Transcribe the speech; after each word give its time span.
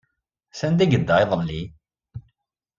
Sanda 0.59 0.81
ay 0.83 0.89
yedda 0.91 1.15
iḍelli? 1.23 1.61